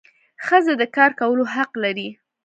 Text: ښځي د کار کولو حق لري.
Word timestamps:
ښځي 0.45 0.73
د 0.77 0.83
کار 0.95 1.11
کولو 1.19 1.43
حق 1.53 1.71
لري. 1.83 2.09